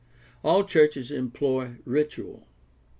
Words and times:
All 0.43 0.63
churches 0.63 1.11
employ 1.11 1.75
ritual. 1.85 2.47